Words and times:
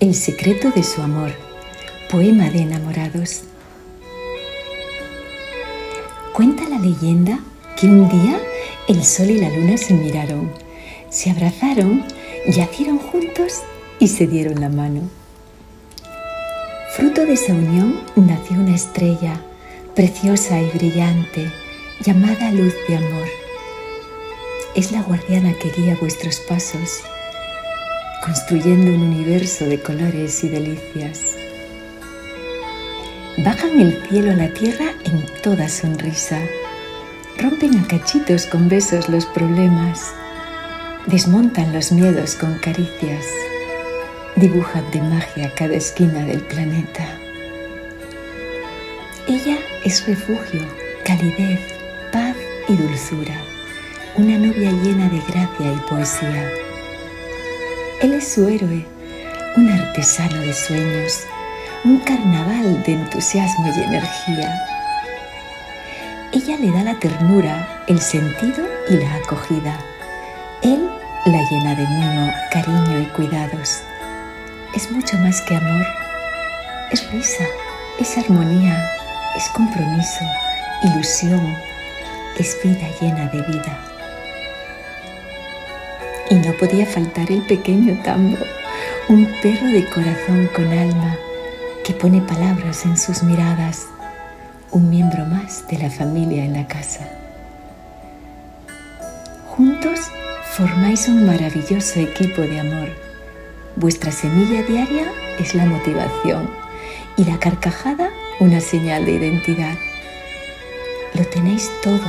El 0.00 0.14
secreto 0.14 0.70
de 0.70 0.82
su 0.82 1.02
amor. 1.02 1.30
Poema 2.10 2.48
de 2.48 2.60
enamorados. 2.60 3.42
Cuenta 6.32 6.66
la 6.70 6.78
leyenda 6.78 7.38
que 7.78 7.86
un 7.86 8.08
día 8.08 8.40
el 8.88 9.04
sol 9.04 9.28
y 9.28 9.38
la 9.38 9.50
luna 9.50 9.76
se 9.76 9.92
miraron, 9.92 10.50
se 11.10 11.30
abrazaron, 11.30 12.02
yacieron 12.48 12.96
juntos 12.96 13.60
y 13.98 14.08
se 14.08 14.26
dieron 14.26 14.58
la 14.62 14.70
mano. 14.70 15.02
Fruto 16.96 17.26
de 17.26 17.34
esa 17.34 17.52
unión 17.52 18.00
nació 18.16 18.56
una 18.56 18.76
estrella 18.76 19.38
preciosa 19.94 20.62
y 20.62 20.70
brillante 20.70 21.52
llamada 22.00 22.50
luz 22.52 22.72
de 22.88 22.96
amor. 22.96 23.28
Es 24.74 24.92
la 24.92 25.02
guardiana 25.02 25.52
que 25.52 25.68
guía 25.68 25.98
vuestros 26.00 26.38
pasos 26.48 27.02
construyendo 28.24 28.92
un 28.92 29.02
universo 29.02 29.64
de 29.64 29.80
colores 29.80 30.44
y 30.44 30.48
delicias. 30.48 31.36
Bajan 33.38 33.80
el 33.80 34.02
cielo 34.08 34.32
a 34.32 34.34
la 34.34 34.52
tierra 34.52 34.92
en 35.04 35.24
toda 35.42 35.68
sonrisa. 35.68 36.38
Rompen 37.38 37.78
a 37.78 37.86
cachitos 37.86 38.46
con 38.46 38.68
besos 38.68 39.08
los 39.08 39.24
problemas. 39.26 40.12
Desmontan 41.06 41.72
los 41.72 41.92
miedos 41.92 42.34
con 42.34 42.58
caricias. 42.58 43.24
Dibujan 44.36 44.90
de 44.90 45.00
magia 45.00 45.52
cada 45.54 45.74
esquina 45.74 46.24
del 46.24 46.40
planeta. 46.40 47.06
Ella 49.26 49.56
es 49.84 50.06
refugio, 50.06 50.62
calidez, 51.04 51.60
paz 52.12 52.36
y 52.68 52.74
dulzura. 52.74 53.40
Una 54.16 54.36
novia 54.36 54.70
llena 54.72 55.08
de 55.08 55.20
gracia 55.28 55.72
y 55.72 55.88
poesía 55.88 56.50
él 58.00 58.14
es 58.14 58.32
su 58.32 58.48
héroe, 58.48 58.86
un 59.56 59.68
artesano 59.68 60.40
de 60.40 60.54
sueños, 60.54 61.20
un 61.84 61.98
carnaval 61.98 62.82
de 62.84 62.94
entusiasmo 62.94 63.66
y 63.66 63.82
energía. 63.82 64.66
Ella 66.32 66.56
le 66.56 66.70
da 66.72 66.82
la 66.82 66.98
ternura, 66.98 67.84
el 67.88 68.00
sentido 68.00 68.66
y 68.88 68.94
la 68.94 69.16
acogida. 69.16 69.78
Él 70.62 70.88
la 71.26 71.42
llena 71.50 71.74
de 71.74 71.86
mimo, 71.86 72.32
cariño 72.50 73.00
y 73.00 73.06
cuidados. 73.16 73.82
Es 74.74 74.90
mucho 74.90 75.18
más 75.18 75.42
que 75.42 75.56
amor. 75.56 75.86
Es 76.92 77.06
risa, 77.12 77.44
es 77.98 78.16
armonía, 78.16 78.82
es 79.36 79.46
compromiso, 79.50 80.24
ilusión, 80.84 81.54
es 82.38 82.56
vida 82.64 82.88
llena 82.98 83.26
de 83.26 83.42
vida. 83.42 83.89
Y 86.30 86.36
no 86.36 86.52
podía 86.54 86.86
faltar 86.86 87.30
el 87.30 87.42
pequeño 87.42 88.00
Tambo, 88.02 88.38
un 89.08 89.26
perro 89.42 89.66
de 89.66 89.84
corazón 89.90 90.48
con 90.54 90.72
alma 90.72 91.16
que 91.84 91.92
pone 91.92 92.20
palabras 92.22 92.86
en 92.86 92.96
sus 92.96 93.22
miradas, 93.22 93.86
un 94.70 94.88
miembro 94.88 95.26
más 95.26 95.66
de 95.68 95.78
la 95.78 95.90
familia 95.90 96.44
en 96.44 96.54
la 96.54 96.66
casa. 96.66 97.08
Juntos 99.48 100.00
formáis 100.56 101.08
un 101.08 101.26
maravilloso 101.26 102.00
equipo 102.00 102.42
de 102.42 102.60
amor. 102.60 102.88
Vuestra 103.76 104.12
semilla 104.12 104.62
diaria 104.62 105.12
es 105.38 105.54
la 105.54 105.66
motivación 105.66 106.50
y 107.16 107.24
la 107.24 107.38
carcajada 107.38 108.10
una 108.40 108.60
señal 108.60 109.04
de 109.04 109.12
identidad. 109.12 109.74
Lo 111.14 111.24
tenéis 111.26 111.70
todo, 111.82 112.00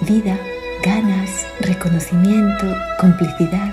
vida, 0.00 0.38
ganas, 0.82 1.46
reconocimiento, 1.60 2.66
complicidad. 2.98 3.72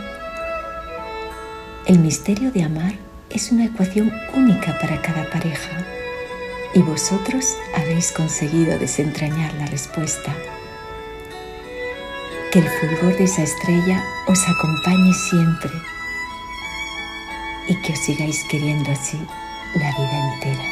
El 1.88 2.00
misterio 2.00 2.52
de 2.52 2.64
amar 2.64 2.94
es 3.32 3.52
una 3.52 3.66
ecuación 3.66 4.12
única 4.36 4.78
para 4.80 5.02
cada 5.02 5.28
pareja 5.32 5.72
y 6.76 6.82
vosotros 6.82 7.56
habéis 7.76 8.12
conseguido 8.12 8.78
desentrañar 8.78 9.52
la 9.56 9.66
respuesta. 9.66 10.36
Que 12.52 12.60
el 12.60 12.70
fulgor 12.70 13.18
de 13.18 13.24
esa 13.24 13.42
estrella 13.42 14.04
os 14.28 14.48
acompañe 14.48 15.14
siempre 15.14 15.72
y 17.68 17.76
que 17.82 17.94
os 17.94 18.00
sigáis 18.00 18.44
queriendo 18.52 18.92
así 18.92 19.18
la 19.76 19.90
vida 19.98 20.34
entera. 20.36 20.69